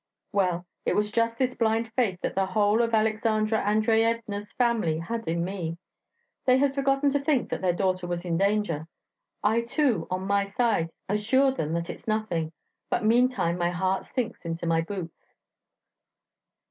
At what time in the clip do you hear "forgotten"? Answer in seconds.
6.73-7.11